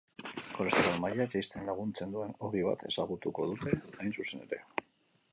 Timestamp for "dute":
3.51-3.75